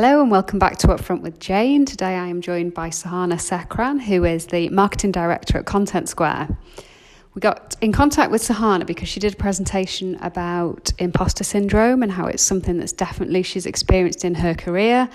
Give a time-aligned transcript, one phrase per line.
[0.00, 1.84] Hello and welcome back to Upfront with Jane.
[1.84, 6.56] Today I am joined by Sahana Sekaran, who is the Marketing Director at Content Square.
[7.34, 12.12] We got in contact with Sahana because she did a presentation about imposter syndrome and
[12.12, 15.08] how it's something that's definitely she's experienced in her career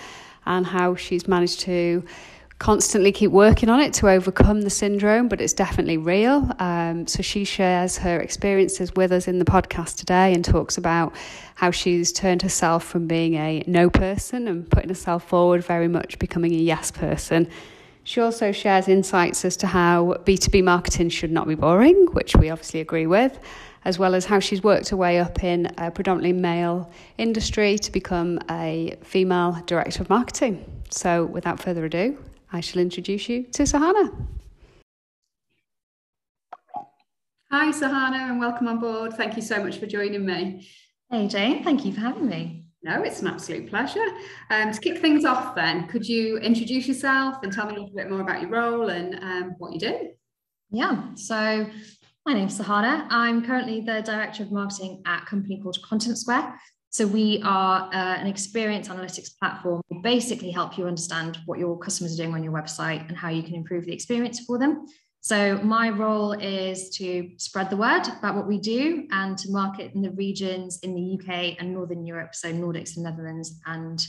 [0.46, 2.04] and how she's managed to
[2.64, 6.50] constantly keep working on it to overcome the syndrome, but it's definitely real.
[6.60, 11.14] Um, so she shares her experiences with us in the podcast today and talks about
[11.56, 16.18] how she's turned herself from being a no person and putting herself forward, very much
[16.20, 17.50] becoming a yes person.
[18.06, 22.50] She also shares insights as to how B2B marketing should not be boring, which we
[22.50, 23.38] obviously agree with,
[23.84, 27.92] as well as how she's worked her way up in a predominantly male industry to
[27.92, 30.64] become a female director of marketing.
[30.92, 32.18] So, without further ado,
[32.54, 34.16] I shall introduce you to Sahana.
[37.50, 39.14] Hi, Sahana, and welcome on board.
[39.14, 40.68] Thank you so much for joining me.
[41.10, 42.66] Hey, Jane, thank you for having me.
[42.84, 44.06] No, it's an absolute pleasure.
[44.52, 47.96] Um, to kick things off, then, could you introduce yourself and tell me a little
[47.96, 50.10] bit more about your role and um, what you do?
[50.70, 51.66] Yeah, so
[52.28, 53.08] my name's Sahana.
[53.10, 56.60] I'm currently the Director of Marketing at a company called Content Square.
[56.94, 59.82] So we are uh, an experience analytics platform.
[59.90, 63.30] We basically help you understand what your customers are doing on your website and how
[63.30, 64.86] you can improve the experience for them.
[65.22, 69.96] So my role is to spread the word about what we do and to market
[69.96, 73.60] in the regions in the UK and Northern Europe, so Nordics and Netherlands.
[73.66, 74.06] And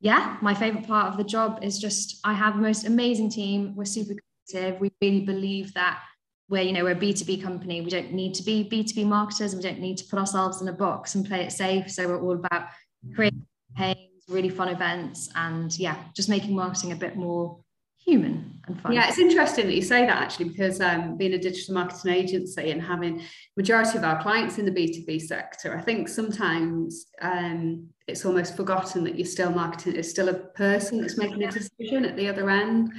[0.00, 3.74] yeah, my favorite part of the job is just I have the most amazing team.
[3.74, 4.14] We're super
[4.52, 4.80] creative.
[4.80, 6.00] We really believe that
[6.48, 9.62] we're you know we're a b2b company we don't need to be b2b marketers and
[9.62, 11.90] we don't need to put ourselves in a box and play it safe.
[11.90, 12.68] So we're all about
[13.14, 17.60] creating campaigns really fun events and yeah just making marketing a bit more
[17.98, 18.92] human and fun.
[18.92, 22.70] Yeah it's interesting that you say that actually because um, being a digital marketing agency
[22.70, 23.22] and having
[23.56, 29.04] majority of our clients in the b2b sector i think sometimes um, it's almost forgotten
[29.04, 32.50] that you're still marketing it's still a person that's making a decision at the other
[32.50, 32.92] end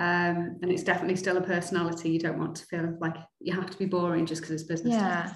[0.00, 2.08] um, and it's definitely still a personality.
[2.08, 4.94] You don't want to feel like you have to be boring just because it's business.
[4.94, 5.30] Yeah,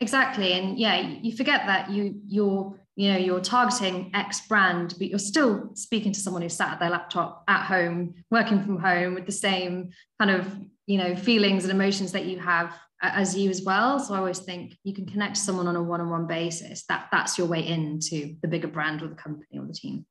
[0.00, 0.52] exactly.
[0.52, 5.18] And yeah, you forget that you you're you know you're targeting X brand, but you're
[5.18, 9.26] still speaking to someone who's sat at their laptop at home, working from home with
[9.26, 9.90] the same
[10.20, 10.46] kind of
[10.86, 12.72] you know feelings and emotions that you have
[13.02, 13.98] as you as well.
[13.98, 16.84] So I always think you can connect to someone on a one-on-one basis.
[16.88, 20.06] That that's your way into the bigger brand or the company or the team.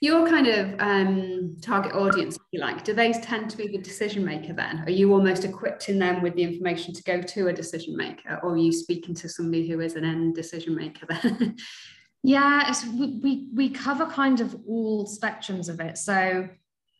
[0.00, 3.78] Your kind of um, target audience, if you like, do they tend to be the
[3.78, 4.82] decision maker then?
[4.86, 8.52] Are you almost equipping them with the information to go to a decision maker, or
[8.52, 11.56] are you speaking to somebody who is an end decision maker then?
[12.22, 15.96] yeah, we, we, we cover kind of all spectrums of it.
[15.98, 16.48] So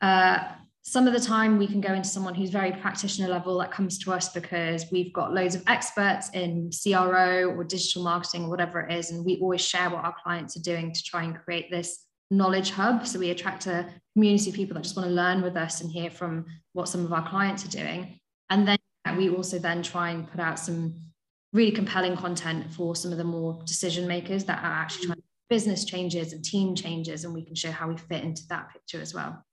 [0.01, 0.39] uh,
[0.89, 3.99] some of the time we can go into someone who's very practitioner level that comes
[3.99, 8.81] to us because we've got loads of experts in CRO or digital marketing or whatever
[8.81, 9.11] it is.
[9.11, 12.71] And we always share what our clients are doing to try and create this knowledge
[12.71, 13.07] hub.
[13.07, 15.91] So we attract a community of people that just want to learn with us and
[15.91, 18.19] hear from what some of our clients are doing.
[18.51, 18.79] And then
[19.17, 20.95] we also then try and put out some
[21.53, 25.85] really compelling content for some of the more decision makers that are actually trying business
[25.85, 29.15] changes and team changes, and we can show how we fit into that picture as
[29.15, 29.45] well.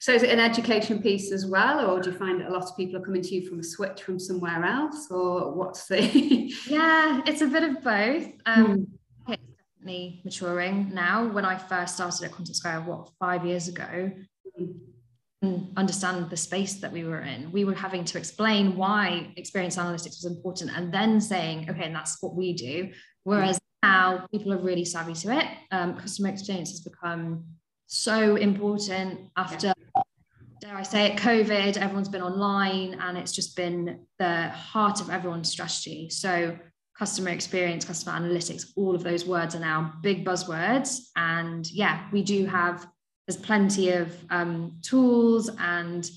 [0.00, 2.62] So is it an education piece as well, or do you find that a lot
[2.62, 6.00] of people are coming to you from a switch from somewhere else, or what's the?
[6.68, 8.28] yeah, it's a bit of both.
[8.46, 8.86] Um, mm
[9.84, 11.26] definitely maturing now.
[11.26, 14.10] When I first started at Content Square, what, five years ago,
[15.76, 17.52] understand the space that we were in.
[17.52, 21.94] We were having to explain why experience analytics was important and then saying, okay, and
[21.94, 22.92] that's what we do.
[23.24, 25.46] Whereas now people are really savvy to it.
[25.70, 27.44] Um, customer experience has become
[27.86, 29.74] so important after,
[30.62, 35.10] dare I say it, COVID, everyone's been online and it's just been the heart of
[35.10, 36.08] everyone's strategy.
[36.08, 36.56] So
[36.98, 41.00] customer experience, customer analytics, all of those words are now big buzzwords.
[41.16, 42.86] And yeah, we do have,
[43.26, 46.08] there's plenty of um, tools and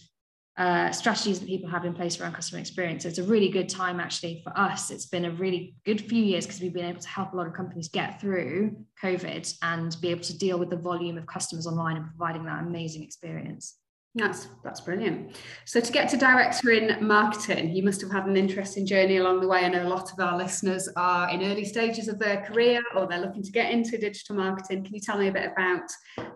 [0.58, 3.04] uh, strategies that people have in place around customer experience.
[3.04, 4.90] So it's a really good time actually for us.
[4.90, 7.48] It's been a really good few years because we've been able to help a lot
[7.48, 11.68] of companies get through COVID and be able to deal with the volume of customers
[11.68, 13.78] online and providing that amazing experience.
[14.18, 15.38] That's that's brilliant.
[15.66, 19.42] So to get to director in marketing, you must have had an interesting journey along
[19.42, 19.60] the way.
[19.60, 23.08] I know a lot of our listeners are in early stages of their career or
[23.08, 24.84] they're looking to get into digital marketing.
[24.84, 25.90] Can you tell me a bit about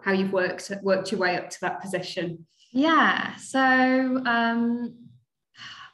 [0.04, 2.46] how you've worked worked your way up to that position?
[2.72, 3.36] Yeah.
[3.36, 4.96] So um,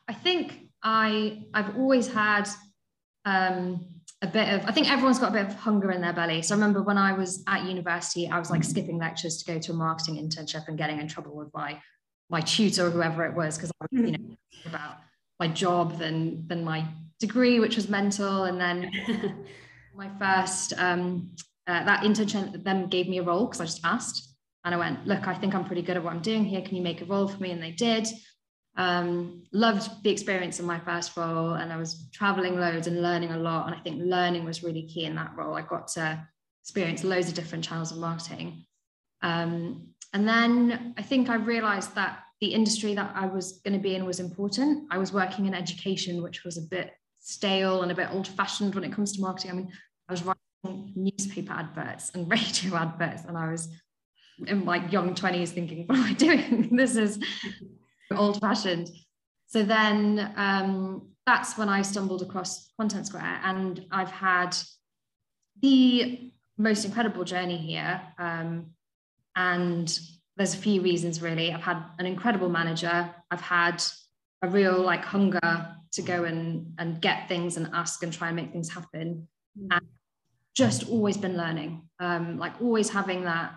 [0.07, 2.48] I think I I've always had
[3.25, 3.86] um,
[4.22, 6.54] a bit of i think everyone's got a bit of hunger in their belly so
[6.54, 9.72] i remember when i was at university i was like skipping lectures to go to
[9.72, 11.80] a marketing internship and getting in trouble with my
[12.30, 14.36] my tutor or whoever it was because i was you know
[14.66, 14.98] about
[15.40, 16.84] my job than than my
[17.19, 18.92] degree which was mental and then
[19.96, 21.30] my first um,
[21.68, 24.36] uh, that internship then gave me a role because I just asked.
[24.64, 26.62] And I went, look, I think I'm pretty good at what I'm doing here.
[26.62, 27.52] Can you make a role for me?
[27.52, 28.08] And they did.
[28.77, 31.53] Um, loved the experience in my first role.
[31.53, 33.65] And I was traveling loads and learning a lot.
[33.65, 35.56] And I think learning was really key in that role.
[35.56, 36.27] I got to
[36.63, 38.65] experience loads of different channels of marketing.
[39.24, 43.79] Um, and then I think I realized that the industry that I was going to
[43.79, 44.88] be in was important.
[44.91, 48.75] I was working in education, which was a bit stale and a bit old fashioned
[48.75, 49.51] when it comes to marketing.
[49.51, 49.71] I mean,
[50.07, 53.69] I was writing newspaper adverts and radio adverts, and I was
[54.45, 56.69] in my young 20s thinking, what am I doing?
[56.75, 57.19] this is
[58.15, 58.89] old fashioned.
[59.48, 64.56] So then um, that's when I stumbled across Content Square, and I've had
[65.62, 68.01] the most incredible journey here.
[68.18, 68.71] Um,
[69.36, 70.00] and
[70.36, 71.54] there's a few reasons really.
[71.54, 73.13] I've had an incredible manager.
[73.31, 73.83] I've had
[74.42, 78.36] a real like hunger to go and and get things and ask and try and
[78.36, 79.27] make things happen.
[79.59, 79.68] Mm.
[79.71, 79.86] And
[80.56, 81.83] just always been learning.
[82.00, 83.54] Um, like always having that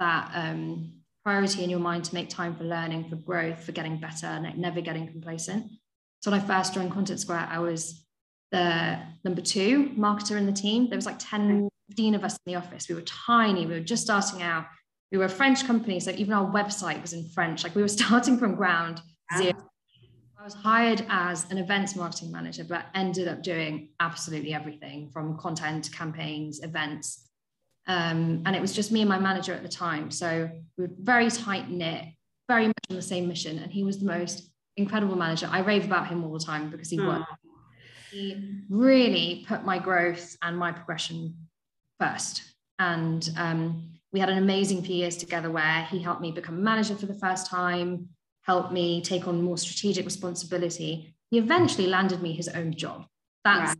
[0.00, 0.92] that um,
[1.24, 4.58] priority in your mind to make time for learning, for growth, for getting better, and
[4.58, 5.70] never getting complacent.
[6.20, 8.06] So when I first joined Content Square, I was
[8.52, 10.88] the number two marketer in the team.
[10.88, 12.88] There was like 10, 15 of us in the office.
[12.88, 13.66] We were tiny.
[13.66, 14.66] We were just starting out
[15.14, 17.62] we were a French company, so even our website was in French.
[17.62, 19.00] Like we were starting from ground
[19.38, 19.52] zero.
[20.36, 25.38] I was hired as an events marketing manager, but ended up doing absolutely everything from
[25.38, 27.30] content, campaigns, events.
[27.86, 30.10] Um, and it was just me and my manager at the time.
[30.10, 32.06] So we were very tight knit,
[32.48, 33.58] very much on the same mission.
[33.58, 35.48] And he was the most incredible manager.
[35.50, 37.26] I rave about him all the time because he worked.
[38.10, 41.34] He really put my growth and my progression
[41.98, 42.42] first.
[42.78, 46.94] And um, we had an amazing few years together where he helped me become manager
[46.96, 48.08] for the first time,
[48.42, 51.14] helped me take on more strategic responsibility.
[51.30, 53.06] He eventually landed me his own job.
[53.44, 53.74] That's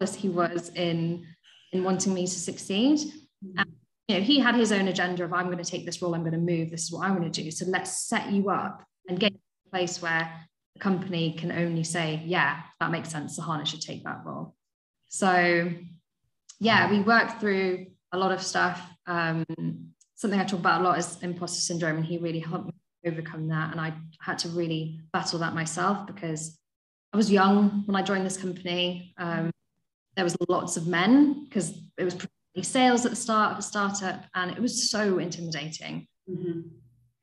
[0.00, 1.26] as he was in
[1.72, 3.00] in wanting me to succeed.
[3.56, 3.72] And,
[4.08, 6.22] you know, he had his own agenda of I'm going to take this role, I'm
[6.22, 7.50] going to move, this is what I'm going to do.
[7.50, 10.30] So let's set you up and get a place where
[10.74, 13.38] the company can only say, yeah, that makes sense.
[13.38, 14.54] Sahana should take that role.
[15.08, 15.70] So
[16.60, 18.80] yeah, we worked through a lot of stuff.
[19.06, 19.44] Um,
[20.14, 22.72] something I talk about a lot is imposter syndrome, and he really helped me
[23.06, 23.72] overcome that.
[23.72, 26.58] And I had to really battle that myself because
[27.12, 29.14] I was young when I joined this company.
[29.18, 29.50] Um,
[30.16, 32.16] there was lots of men because it was
[32.62, 36.06] sales at the start of a startup, and it was so intimidating.
[36.30, 36.60] Mm-hmm.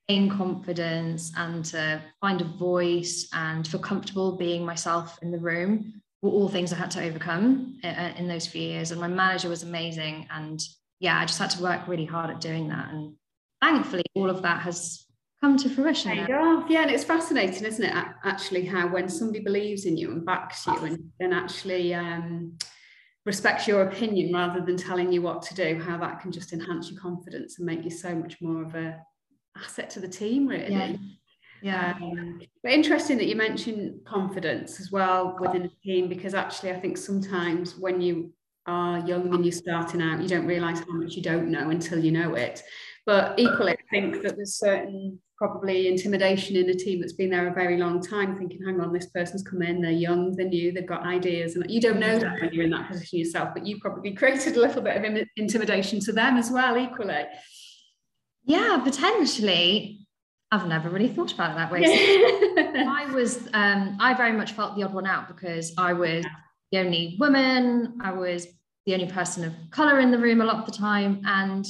[0.08, 6.02] Gain confidence and to find a voice and feel comfortable being myself in the room
[6.22, 8.92] were all things I had to overcome in, uh, in those few years.
[8.92, 10.28] And my manager was amazing.
[10.32, 10.62] And
[11.00, 12.90] yeah, I just had to work really hard at doing that.
[12.92, 13.16] And
[13.62, 15.06] thankfully, all of that has
[15.42, 16.12] come to fruition.
[16.12, 16.66] There you go.
[16.70, 17.94] Yeah, and it's fascinating, isn't it?
[18.24, 22.58] Actually, how when somebody believes in you and backs you and, and actually um,
[23.26, 26.92] respects your opinion rather than telling you what to do, how that can just enhance
[26.92, 29.00] your confidence and make you so much more of a
[29.58, 30.74] asset to the team, really.
[30.74, 30.96] Yeah.
[31.62, 31.94] Yeah.
[32.02, 36.80] Um, but interesting that you mentioned confidence as well within a team because actually I
[36.80, 38.34] think sometimes when you
[38.66, 42.04] are young and you're starting out, you don't realize how much you don't know until
[42.04, 42.62] you know it.
[43.06, 47.50] But equally, I think that there's certain probably intimidation in a team that's been there
[47.50, 50.72] a very long time, thinking, hang on, this person's come in, they're young, they're new,
[50.72, 51.58] they've got ideas.
[51.58, 54.56] And you don't know that when you're in that position yourself, but you probably created
[54.56, 57.26] a little bit of intimidation to them as well, equally.
[58.46, 60.08] Yeah, potentially.
[60.50, 61.82] I've never really thought about it that way.
[62.88, 66.24] I was, um, I very much felt the odd one out because I was
[66.72, 68.48] the only woman, I was
[68.86, 71.22] the only person of color in the room a lot of the time.
[71.26, 71.66] And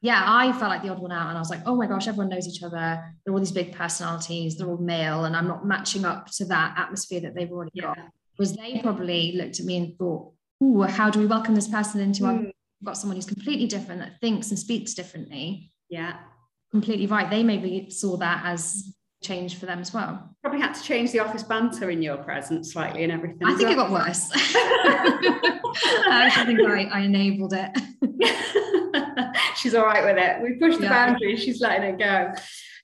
[0.00, 1.28] yeah, I felt like the odd one out.
[1.28, 3.02] And I was like, oh my gosh, everyone knows each other.
[3.24, 6.78] They're all these big personalities, they're all male, and I'm not matching up to that
[6.78, 7.94] atmosphere that they've already yeah.
[7.94, 7.98] got.
[8.38, 12.00] Was they probably looked at me and thought, oh, how do we welcome this person
[12.00, 12.28] into mm.
[12.28, 15.72] our We've got someone who's completely different that thinks and speaks differently.
[15.88, 16.16] Yeah
[16.70, 17.30] completely right.
[17.30, 20.36] They maybe saw that as change for them as well.
[20.42, 23.44] Probably had to change the office banter in your presence slightly and everything.
[23.44, 24.30] I think it got worse.
[24.34, 27.70] I think I, I enabled it.
[29.56, 30.42] she's all right with it.
[30.42, 31.06] We pushed the yeah.
[31.06, 32.32] boundaries, she's letting it go.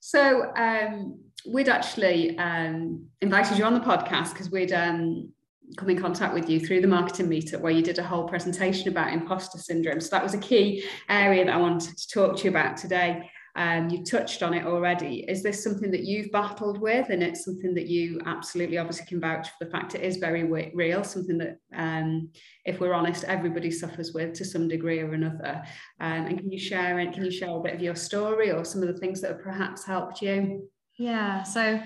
[0.01, 5.33] So um, we'd actually um, invited you on the podcast because we'd um,
[5.77, 8.89] come in contact with you through the marketing meetup where you did a whole presentation
[8.89, 10.01] about imposter syndrome.
[10.01, 13.31] So that was a key area that I wanted to talk to you about today.
[13.57, 15.25] Um, you touched on it already.
[15.29, 19.21] Is this something that you've battled with, and it's something that you absolutely, obviously, can
[19.21, 20.43] vouch for the fact it is very
[20.75, 22.31] real, something that, um,
[22.65, 25.63] if we're honest, everybody suffers with to some degree or another.
[26.01, 27.13] Um, and can you share it?
[27.13, 29.43] Can you share a bit of your story or some of the things that have
[29.43, 30.69] perhaps helped you?
[30.99, 31.45] Yeah.
[31.45, 31.81] So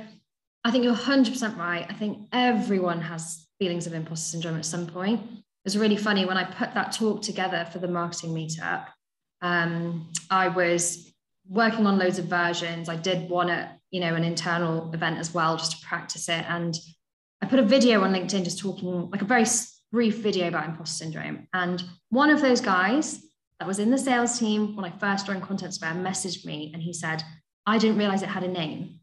[0.64, 1.86] I think you're 100% right.
[1.88, 5.20] I think everyone has feelings of imposter syndrome at some point.
[5.20, 8.86] It was really funny when I put that talk together for the marketing meetup.
[9.42, 11.12] Um, I was
[11.48, 12.88] working on loads of versions.
[12.88, 16.44] I did one at you know an internal event as well, just to practice it.
[16.48, 16.76] And
[17.42, 19.44] I put a video on LinkedIn, just talking like a very
[19.90, 21.48] brief video about imposter syndrome.
[21.52, 23.20] And one of those guys
[23.58, 26.82] that was in the sales team when I first joined Content Square messaged me, and
[26.82, 27.22] he said,
[27.66, 29.00] "I didn't realize it had a name.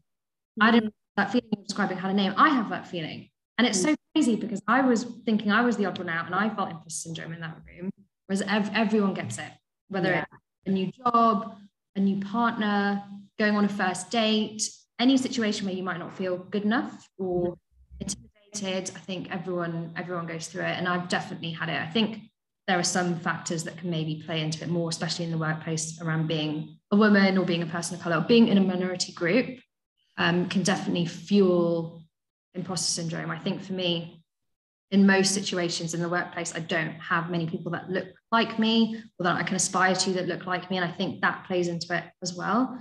[0.60, 0.66] Mm.
[0.66, 2.34] I didn't that feeling of describing had a name.
[2.36, 5.86] I have that feeling." And it's so crazy because I was thinking I was the
[5.86, 7.90] odd one out and I felt imposter syndrome in that room,
[8.26, 9.50] whereas ev- everyone gets it,
[9.88, 10.24] whether yeah.
[10.30, 11.56] it's a new job,
[11.96, 13.02] a new partner,
[13.38, 14.62] going on a first date,
[14.98, 17.56] any situation where you might not feel good enough or
[18.00, 18.94] intimidated.
[18.94, 21.80] I think everyone everyone goes through it, and I've definitely had it.
[21.80, 22.20] I think
[22.66, 26.00] there are some factors that can maybe play into it more, especially in the workplace
[26.00, 29.12] around being a woman or being a person of color, or being in a minority
[29.12, 29.58] group,
[30.18, 32.02] um, can definitely fuel
[32.54, 33.30] imposter syndrome.
[33.30, 34.24] I think for me,
[34.90, 39.02] in most situations in the workplace, I don't have many people that look like me
[39.18, 40.76] or that I can aspire to that look like me.
[40.76, 42.78] And I think that plays into it as well.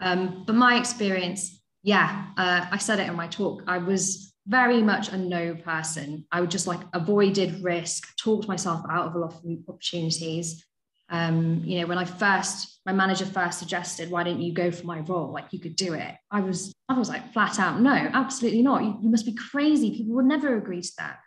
[0.00, 3.62] Um, but my experience, yeah, uh, I said it in my talk.
[3.66, 6.26] I was very much a no person.
[6.32, 10.64] I would just like avoided risk, talked myself out of a lot of opportunities.
[11.10, 14.86] Um, you know, when I first, my manager first suggested, why don't you go for
[14.86, 15.30] my role?
[15.30, 16.14] Like you could do it.
[16.30, 18.82] I was, I was like flat out, no, absolutely not.
[18.82, 19.90] You, you must be crazy.
[19.94, 21.18] People would never agree to that.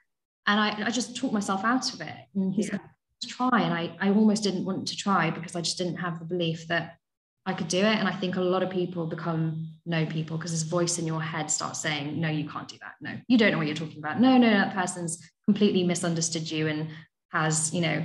[0.47, 2.15] And I, I just talked myself out of it.
[2.35, 2.71] And he yeah.
[2.71, 2.81] said,
[3.27, 3.61] try.
[3.61, 6.67] And I, I almost didn't want to try because I just didn't have the belief
[6.67, 6.97] that
[7.45, 7.97] I could do it.
[7.97, 11.21] And I think a lot of people become no people because this voice in your
[11.21, 12.95] head starts saying, no, you can't do that.
[13.01, 14.19] No, you don't know what you're talking about.
[14.19, 16.89] No, no, that person's completely misunderstood you and
[17.31, 18.03] has, you know,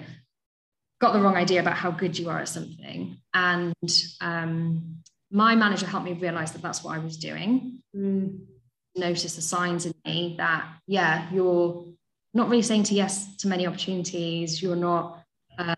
[1.01, 3.17] got the wrong idea about how good you are at something.
[3.33, 3.75] And
[4.21, 4.97] um,
[5.31, 7.83] my manager helped me realize that that's what I was doing.
[7.97, 8.41] Mm.
[8.97, 11.87] Notice the signs in me that, yeah, you're
[12.35, 14.63] not really saying to yes to many opportunities.
[14.63, 15.23] You're not
[15.59, 15.75] uh,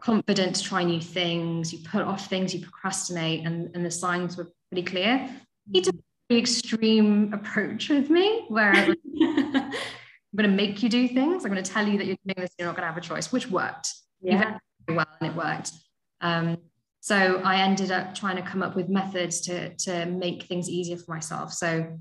[0.00, 1.72] confident to try new things.
[1.72, 5.28] You put off things, you procrastinate, and, and the signs were pretty clear.
[5.72, 5.96] He took
[6.30, 11.44] an extreme approach with me where I'm going to make you do things.
[11.44, 13.00] I'm going to tell you that you're doing this, you're not going to have a
[13.00, 13.92] choice, which worked
[14.22, 14.58] yeah.
[14.88, 15.72] well and it worked.
[16.20, 16.58] Um,
[17.00, 20.96] so I ended up trying to come up with methods to, to make things easier
[20.96, 21.52] for myself.
[21.52, 21.98] So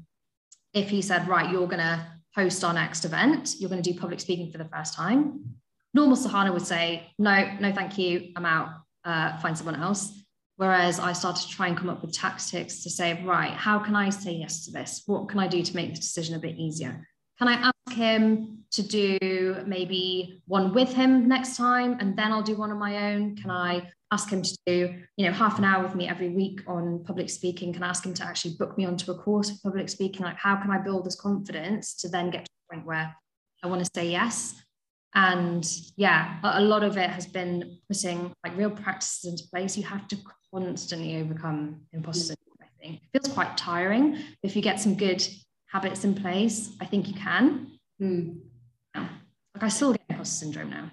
[0.74, 2.06] if he said, right, you're going to
[2.44, 5.56] host our next event, you're going to do public speaking for the first time.
[5.94, 8.70] Normal Sahana would say, no, no, thank you, I'm out,
[9.04, 10.14] uh, find someone else.
[10.56, 13.96] Whereas I started to try and come up with tactics to say, right, how can
[13.96, 15.04] I say yes to this?
[15.06, 17.06] What can I do to make the decision a bit easier?
[17.38, 22.50] Can I ask him to do maybe one with him next time and then I'll
[22.52, 23.38] do one on my own?
[23.38, 26.62] Can I ask him to do, you know, half an hour with me every week
[26.68, 27.74] on public speaking?
[27.74, 30.24] Can I ask him to actually book me onto a course of public speaking?
[30.24, 33.16] Like, how can I build this confidence to then get to the point where
[33.64, 34.56] I want to say yes?
[35.14, 39.78] And yeah, a lot of it has been putting like real practices into place.
[39.78, 40.18] You have to
[40.54, 43.02] constantly overcome imposter syndrome, I think.
[43.02, 44.20] It feels quite tiring.
[44.44, 45.28] If you get some good
[45.68, 47.80] habits in place, I think you can.
[48.02, 48.40] Mm.
[48.96, 49.08] Yeah.
[49.56, 50.92] Like I still get imposter syndrome now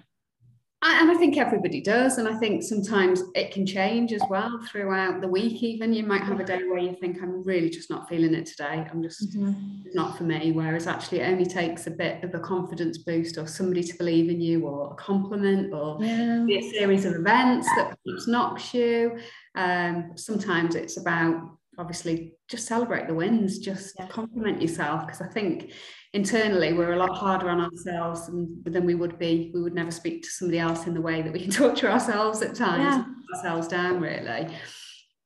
[0.83, 2.19] and I think everybody does.
[2.19, 5.91] And I think sometimes it can change as well throughout the week, even.
[5.91, 8.85] You might have a day where you think, I'm really just not feeling it today.
[8.91, 9.89] I'm just mm-hmm.
[9.95, 10.51] not for me.
[10.51, 14.29] Whereas actually, it only takes a bit of a confidence boost or somebody to believe
[14.29, 16.45] in you or a compliment or yeah.
[16.45, 19.17] a series of events that perhaps knocks you.
[19.55, 24.07] Um, sometimes it's about obviously just celebrate the wins, just yeah.
[24.07, 25.05] compliment yourself.
[25.05, 25.73] Because I think
[26.13, 29.51] internally we're a lot harder on ourselves than, we would be.
[29.53, 31.91] We would never speak to somebody else in the way that we can talk to
[31.91, 33.37] ourselves at times, yeah.
[33.37, 34.47] ourselves down really.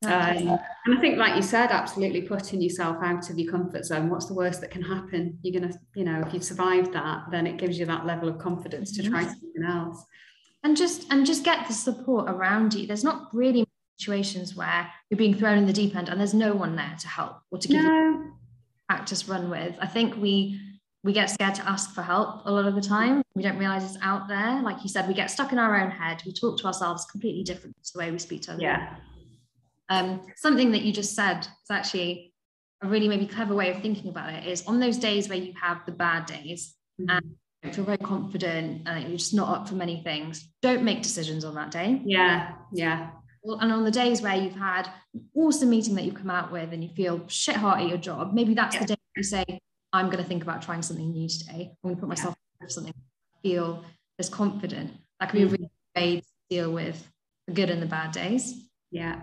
[0.04, 4.10] Um, and I think, like you said, absolutely putting yourself out of your comfort zone.
[4.10, 5.38] What's the worst that can happen?
[5.44, 8.40] You're gonna, you know, if you've survived that, then it gives you that level of
[8.40, 10.04] confidence to try something else.
[10.64, 12.88] And just and just get the support around you.
[12.88, 13.68] There's not really
[13.98, 17.08] situations where you're being thrown in the deep end and there's no one there to
[17.08, 17.90] help or to give no.
[17.90, 18.34] you
[18.90, 19.76] practice run with.
[19.80, 20.60] I think we
[21.04, 23.24] we get scared to ask for help a lot of the time.
[23.34, 24.62] We don't realize it's out there.
[24.62, 26.22] Like you said, we get stuck in our own head.
[26.26, 28.62] We talk to ourselves completely different to the way we speak to others.
[28.62, 28.96] Yeah.
[29.90, 32.34] Um, something that you just said is actually
[32.84, 35.54] a really maybe clever way of thinking about it is on those days where you
[35.60, 37.10] have the bad days mm-hmm.
[37.10, 41.02] and you feel very confident and you're just not up for many things, don't make
[41.02, 42.02] decisions on that day.
[42.06, 42.54] Yeah.
[42.72, 43.10] Yeah.
[43.44, 46.52] Well, and on the days where you've had an awesome meeting that you've come out
[46.52, 48.82] with and you feel shit hot at your job, maybe that's yeah.
[48.82, 49.46] the day you say,
[49.94, 51.72] I'm going to think about trying something new today.
[51.72, 52.68] I'm going to put myself yeah.
[52.68, 52.94] something,
[53.42, 53.84] feel
[54.20, 54.92] as confident.
[55.20, 55.52] That can be a mm.
[55.52, 57.08] really way to deal with
[57.48, 58.70] the good and the bad days.
[58.92, 59.20] Yeah.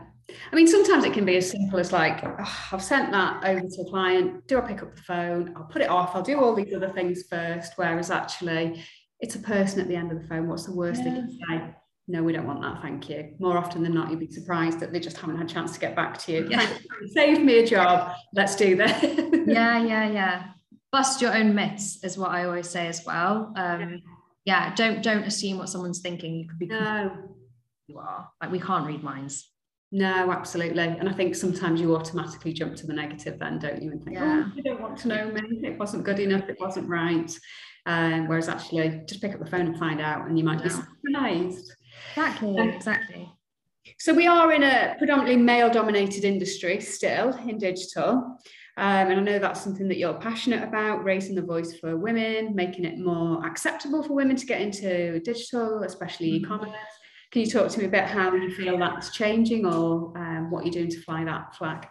[0.52, 3.60] I mean, sometimes it can be as simple as like, oh, I've sent that over
[3.60, 4.46] to a client.
[4.46, 5.54] Do I pick up the phone?
[5.56, 6.14] I'll put it off.
[6.14, 7.74] I'll do all these other things first.
[7.76, 8.84] Whereas actually,
[9.20, 10.48] it's a person at the end of the phone.
[10.48, 11.10] What's the worst yeah.
[11.10, 11.74] they can say?
[12.10, 13.34] No, we don't want that, thank you.
[13.38, 15.80] More often than not, you'd be surprised that they just haven't had a chance to
[15.80, 16.48] get back to you.
[16.50, 16.66] Yeah.
[17.12, 18.14] Save me a job.
[18.34, 19.02] Let's do that.
[19.46, 20.46] yeah, yeah, yeah.
[20.90, 23.52] Bust your own myths is what I always say as well.
[23.56, 24.02] Um,
[24.46, 26.34] yeah, don't don't assume what someone's thinking.
[26.34, 27.12] You could be no.
[27.86, 29.50] you are like we can't read minds.
[29.92, 30.82] No, absolutely.
[30.82, 33.90] And I think sometimes you automatically jump to the negative then, don't you?
[33.90, 34.44] And think, yeah.
[34.46, 35.60] oh, you don't want to know me.
[35.62, 36.48] It wasn't good enough.
[36.48, 37.30] It wasn't right.
[37.86, 40.68] Um, whereas actually, just pick up the phone and find out, and you might be
[40.68, 41.72] surprised.
[42.10, 42.58] Exactly.
[42.58, 43.32] Um, exactly.
[43.98, 48.38] So we are in a predominantly male-dominated industry still in digital.
[48.76, 52.54] Um, and I know that's something that you're passionate about, raising the voice for women,
[52.54, 56.44] making it more acceptable for women to get into digital, especially mm-hmm.
[56.44, 56.76] e-commerce.
[57.32, 60.72] Can you talk to me about how you feel that's changing or um, what you're
[60.72, 61.86] doing to fly that flag?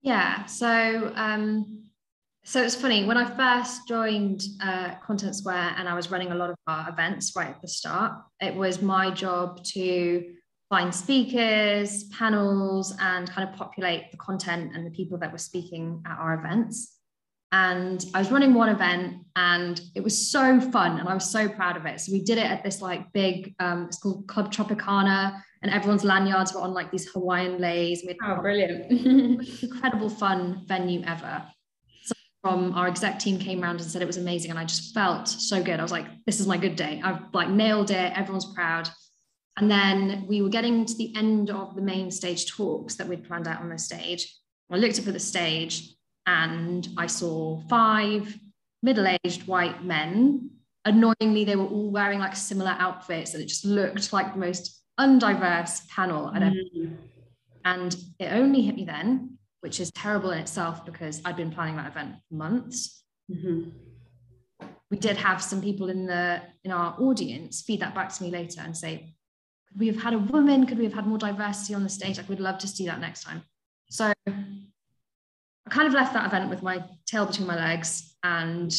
[0.00, 1.87] Yeah, so um,
[2.48, 6.34] so it's funny when I first joined uh, Content Square and I was running a
[6.34, 8.12] lot of our events right at the start.
[8.40, 10.32] It was my job to
[10.70, 16.02] find speakers, panels, and kind of populate the content and the people that were speaking
[16.06, 16.96] at our events.
[17.52, 21.50] And I was running one event and it was so fun and I was so
[21.50, 22.00] proud of it.
[22.00, 26.02] So we did it at this like big, um, it's called Club Tropicana and everyone's
[26.02, 28.06] lanyards were on like these Hawaiian leis.
[28.24, 28.90] Oh, brilliant.
[29.62, 31.44] incredible fun venue ever.
[32.48, 34.50] From our exec team came around and said it was amazing.
[34.50, 35.78] And I just felt so good.
[35.78, 36.98] I was like, this is my good day.
[37.04, 38.16] I've like nailed it.
[38.16, 38.88] Everyone's proud.
[39.58, 43.24] And then we were getting to the end of the main stage talks that we'd
[43.24, 44.34] planned out on the stage.
[44.70, 48.34] I looked up at the stage and I saw five
[48.82, 50.50] middle-aged white men.
[50.86, 54.82] Annoyingly, they were all wearing like similar outfits, and it just looked like the most
[54.98, 56.42] undiverse panel I'd.
[56.42, 56.96] Mm.
[57.66, 61.76] And it only hit me then, which is terrible in itself because I'd been planning
[61.76, 63.02] that event for months.
[63.30, 63.70] Mm-hmm.
[64.90, 68.30] We did have some people in the in our audience feed that back to me
[68.30, 69.14] later and say,
[69.68, 70.66] "Could we have had a woman?
[70.66, 72.16] Could we have had more diversity on the stage?
[72.16, 73.42] Like, we'd love to see that next time."
[73.90, 78.72] So I kind of left that event with my tail between my legs and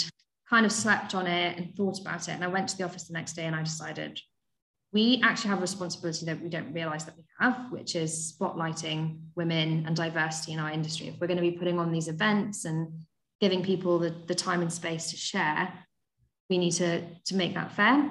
[0.49, 2.31] kind of slept on it and thought about it.
[2.31, 4.19] And I went to the office the next day and I decided
[4.91, 9.19] we actually have a responsibility that we don't realize that we have, which is spotlighting
[9.35, 11.07] women and diversity in our industry.
[11.07, 13.05] If we're going to be putting on these events and
[13.39, 15.71] giving people the, the time and space to share,
[16.49, 18.09] we need to, to make that fair.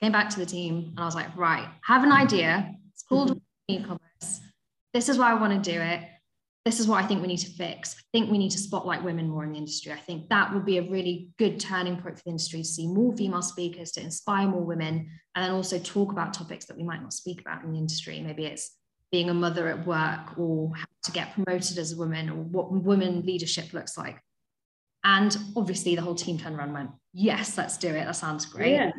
[0.00, 2.72] Came back to the team and I was like, right, have an idea.
[2.92, 3.82] It's called mm-hmm.
[3.82, 4.40] e-commerce.
[4.94, 6.02] This is why I want to do it
[6.68, 7.96] this is what I think we need to fix.
[7.98, 9.90] I think we need to spotlight women more in the industry.
[9.90, 12.86] I think that would be a really good turning point for the industry to see
[12.86, 16.82] more female speakers, to inspire more women, and then also talk about topics that we
[16.82, 18.20] might not speak about in the industry.
[18.20, 18.76] Maybe it's
[19.10, 22.70] being a mother at work or how to get promoted as a woman or what
[22.70, 24.20] women leadership looks like.
[25.04, 28.04] And obviously, the whole team turned around and went, Yes, let's do it.
[28.04, 28.72] That sounds great.
[28.72, 28.90] Yeah.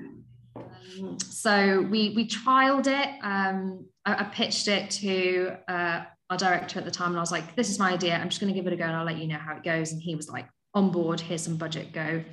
[1.19, 3.09] So we we trialed it.
[3.23, 7.31] Um, I, I, pitched it to uh, our director at the time and I was
[7.31, 8.15] like, this is my idea.
[8.15, 9.63] I'm just going to give it a go and I'll let you know how it
[9.63, 9.91] goes.
[9.91, 12.23] And he was like, on board, here's some budget, go.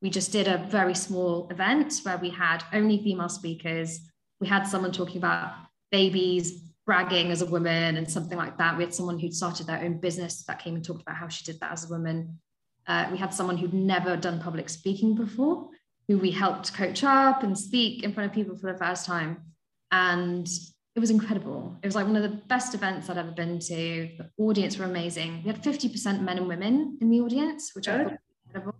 [0.00, 4.00] We just did a very small event where we had only female speakers.
[4.40, 5.52] We had someone talking about
[5.90, 8.76] babies, bragging as a woman, and something like that.
[8.76, 11.44] We had someone who'd started their own business that came and talked about how she
[11.44, 12.40] did that as a woman.
[12.86, 15.68] Uh, we had someone who'd never done public speaking before,
[16.08, 19.42] who we helped coach up and speak in front of people for the first time.
[19.90, 20.48] And
[20.94, 21.78] it was incredible.
[21.82, 24.08] It was like one of the best events I'd ever been to.
[24.18, 25.42] The audience were amazing.
[25.42, 28.78] We had 50% men and women in the audience, which I thought was incredible.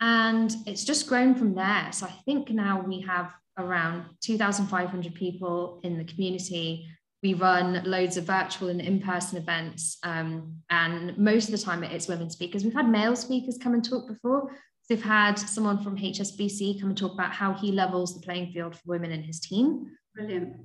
[0.00, 1.88] And it's just grown from there.
[1.92, 6.88] So I think now we have around 2,500 people in the community.
[7.22, 9.98] We run loads of virtual and in-person events.
[10.02, 12.64] Um, and most of the time it's women speakers.
[12.64, 14.50] We've had male speakers come and talk before.
[14.90, 18.74] We've had someone from HSBC come and talk about how he levels the playing field
[18.74, 19.92] for women in his team.
[20.14, 20.56] Brilliant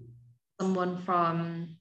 [0.60, 1.78] someone from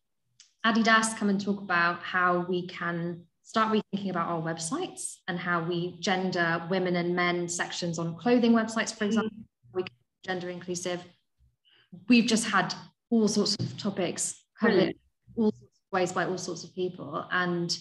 [0.64, 5.62] Adidas come and talk about how we can start rethinking about our websites and how
[5.62, 9.76] we gender women and men sections on clothing websites, for example, mm-hmm.
[9.76, 9.92] we can
[10.24, 11.02] gender inclusive.
[12.08, 12.74] We've just had
[13.10, 14.94] all sorts of topics covered
[15.36, 17.26] all sorts of ways by all sorts of people.
[17.30, 17.76] And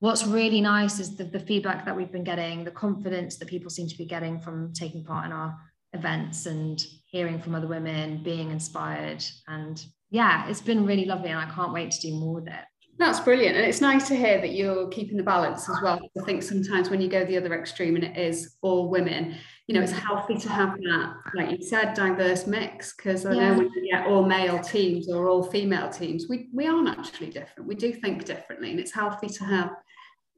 [0.00, 3.70] what's really nice is the, the feedback that we've been getting, the confidence that people
[3.70, 5.56] seem to be getting from taking part in our
[5.92, 11.38] events and hearing from other women, being inspired and yeah, it's been really lovely and
[11.38, 12.64] I can't wait to do more with it.
[12.98, 13.56] That's brilliant.
[13.56, 16.00] And it's nice to hear that you're keeping the balance as well.
[16.20, 19.36] I think sometimes when you go the other extreme and it is all women,
[19.68, 22.96] you know, it's healthy to have that, like you said, diverse mix.
[22.96, 23.50] Because I yeah.
[23.50, 27.30] know when you get all male teams or all female teams, we, we are naturally
[27.30, 27.68] different.
[27.68, 28.72] We do think differently.
[28.72, 29.70] And it's healthy to have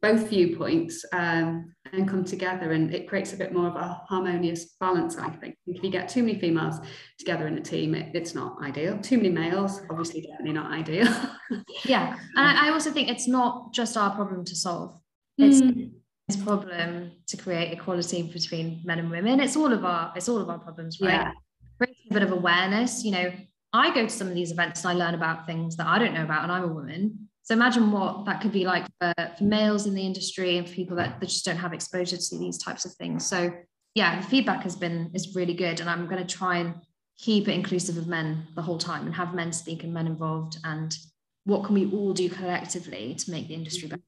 [0.02, 4.76] both viewpoints um, and come together and it creates a bit more of a harmonious
[4.80, 5.56] balance i think.
[5.66, 6.76] If you get too many females
[7.18, 8.98] together in a team it, it's not ideal.
[8.98, 11.08] Too many males obviously definitely not ideal.
[11.84, 15.00] Yeah and I, I, also think it's not just our problem to solve.
[15.36, 15.90] It's mm.
[16.28, 19.40] this problem to create equality between men and women.
[19.40, 21.32] It's all of our it's all of our problems right?
[21.80, 21.86] Yeah.
[22.10, 23.32] a bit of awareness you know.
[23.72, 26.12] I go to some of these events and i learn about things that i don't
[26.12, 29.42] know about and i'm a woman so imagine what that could be like for, for
[29.42, 32.58] males in the industry and for people that, that just don't have exposure to these
[32.58, 33.26] types of things.
[33.26, 33.52] So
[33.96, 36.76] yeah, the feedback has been is really good, and I'm going to try and
[37.18, 40.58] keep it inclusive of men the whole time and have men speak and men involved.
[40.62, 40.96] And
[41.42, 44.02] what can we all do collectively to make the industry better?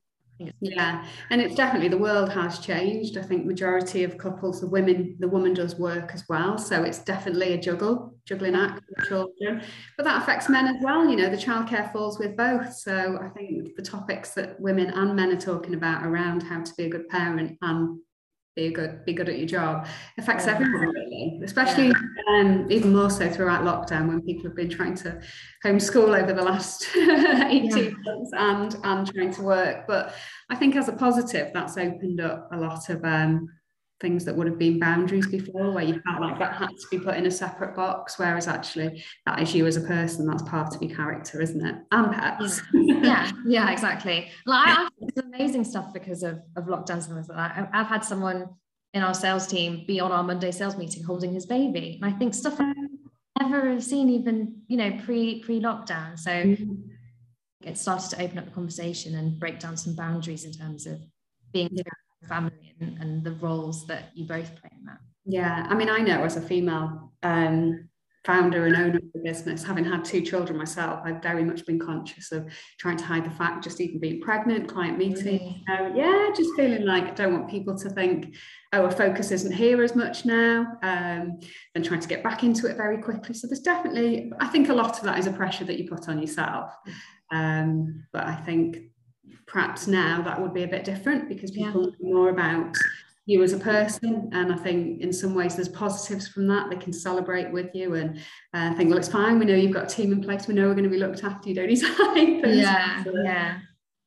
[0.60, 1.06] Yeah.
[1.30, 3.16] And it's definitely the world has changed.
[3.16, 6.58] I think majority of couples the women the woman does work as well.
[6.58, 9.62] So it's definitely a juggle juggling act with children.
[9.96, 12.74] But that affects men as well you know the childcare falls with both.
[12.74, 16.74] So i think the topics that women and men are talking about around how to
[16.74, 17.98] be a good parent and
[18.54, 19.86] be good be good at your job
[20.18, 20.52] affects yeah.
[20.52, 22.40] everyone really especially yeah.
[22.40, 25.18] um, even more so throughout lockdown when people have been trying to
[25.64, 27.90] homeschool over the last 18 yeah.
[28.04, 30.14] months and and trying to work but
[30.50, 33.48] i think as a positive that's opened up a lot of um,
[34.02, 36.98] things that would have been boundaries before where you felt like that had to be
[36.98, 40.74] put in a separate box whereas actually that is you as a person that's part
[40.74, 41.76] of your character isn't it?
[41.92, 42.60] And pets.
[42.74, 43.30] Yeah.
[43.46, 44.30] Yeah, exactly.
[44.44, 47.70] Like I, it's amazing stuff because of, of lockdowns and things like that.
[47.72, 48.48] I've had someone
[48.92, 52.16] in our sales team be on our Monday sales meeting holding his baby and I
[52.16, 52.72] think stuff I
[53.40, 56.74] never have seen even you know pre pre lockdown so mm-hmm.
[57.64, 61.00] it started to open up the conversation and break down some boundaries in terms of
[61.52, 61.82] being yeah
[62.26, 64.98] family and, and the roles that you both play in that.
[65.24, 67.88] Yeah, I mean, I know as a female um,
[68.24, 71.78] founder and owner of the business, having had two children myself, I've very much been
[71.78, 72.46] conscious of
[72.78, 75.62] trying to hide the fact, just even being pregnant, client meeting.
[75.68, 75.96] Really?
[75.96, 78.36] yeah, just feeling like I don't want people to think,
[78.72, 81.40] oh, a focus isn't here as much now, um,
[81.74, 83.34] and trying to get back into it very quickly.
[83.34, 86.08] So there's definitely, I think a lot of that is a pressure that you put
[86.08, 86.72] on yourself.
[87.32, 88.91] Um, but I think
[89.52, 91.90] perhaps now that would be a bit different because people yeah.
[91.90, 92.74] know more about
[93.26, 94.30] you as a person.
[94.32, 96.70] And i think in some ways there's positives from that.
[96.70, 98.18] They can celebrate with you and
[98.54, 99.38] uh, think well it's fine.
[99.38, 100.48] We know you've got a team in place.
[100.48, 101.48] We know we're going to be looked after.
[101.48, 101.80] You don't need
[102.42, 103.58] to yeah yeah.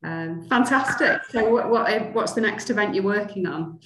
[0.04, 1.22] um, fantastic.
[1.30, 3.80] So what, what what's the next event you're working on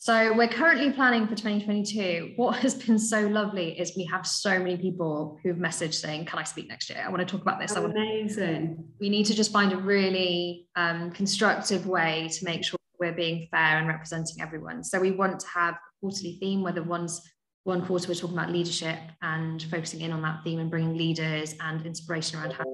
[0.00, 2.34] so we're currently planning for 2022.
[2.36, 6.38] What has been so lovely is we have so many people who've messaged saying, "Can
[6.38, 7.02] I speak next year?
[7.04, 8.84] I want to talk about this." Oh, amazing.
[9.00, 13.48] We need to just find a really um, constructive way to make sure we're being
[13.50, 14.84] fair and representing everyone.
[14.84, 17.20] So we want to have a quarterly theme, whether one's
[17.64, 21.54] one quarter we're talking about leadership and focusing in on that theme and bringing leaders
[21.60, 22.64] and inspiration around how.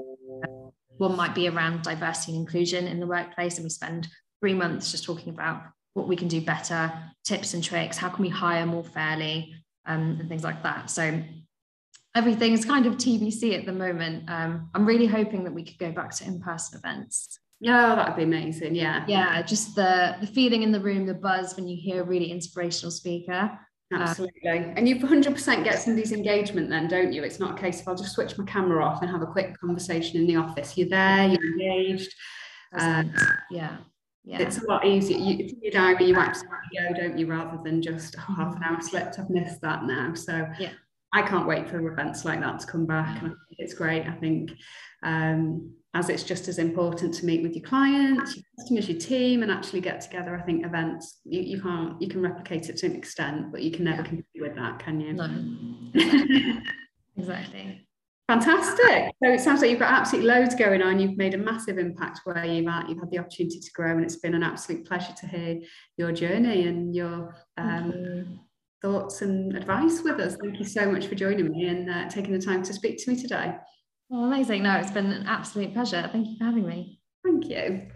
[0.98, 4.08] One might be around diversity and inclusion in the workplace, and we spend
[4.40, 5.62] three months just talking about
[5.94, 6.92] what we can do better,
[7.24, 9.54] tips and tricks, how can we hire more fairly,
[9.86, 10.90] um, and things like that.
[10.90, 11.22] So
[12.14, 14.28] everything is kind of TBC at the moment.
[14.28, 17.38] Um, I'm really hoping that we could go back to in-person events.
[17.60, 18.74] Yeah, that'd be amazing.
[18.74, 19.04] Yeah.
[19.06, 22.30] Yeah, just the the feeling in the room, the buzz when you hear a really
[22.30, 23.58] inspirational speaker.
[23.92, 24.50] Absolutely.
[24.50, 27.22] Um, and you 100% get somebody's engagement then, don't you?
[27.22, 29.56] It's not a case of I'll just switch my camera off and have a quick
[29.60, 30.76] conversation in the office.
[30.76, 32.12] You're there, you're engaged.
[32.76, 33.04] Uh,
[33.52, 33.76] yeah
[34.24, 34.38] yeah.
[34.40, 35.18] it's a lot easier.
[35.18, 38.62] You, in your diary, you absolutely go, don't you, rather than just oh, half an
[38.62, 39.18] hour slipped.
[39.18, 40.14] I've missed that now.
[40.14, 40.70] So yeah.
[41.12, 43.22] I can't wait for events like that to come back.
[43.22, 44.06] And I think it's great.
[44.06, 44.52] I think
[45.02, 49.42] um, as it's just as important to meet with your clients, your customers, your team,
[49.42, 50.36] and actually get together.
[50.36, 53.70] I think events you, you can't you can replicate it to an extent, but you
[53.70, 54.08] can never yeah.
[54.08, 55.12] compete with that, can you?
[55.12, 55.28] No.
[57.16, 57.86] exactly.
[58.26, 59.12] Fantastic.
[59.22, 60.98] So it sounds like you've got absolutely loads going on.
[60.98, 62.88] You've made a massive impact where you've at.
[62.88, 65.60] You've had the opportunity to grow, and it's been an absolute pleasure to hear
[65.98, 68.40] your journey and your um, you.
[68.80, 70.36] thoughts and advice with us.
[70.42, 73.10] Thank you so much for joining me and uh, taking the time to speak to
[73.10, 73.56] me today.
[74.10, 74.62] Oh, amazing.
[74.62, 76.08] No, it's been an absolute pleasure.
[76.10, 77.00] Thank you for having me.
[77.24, 77.88] Thank you.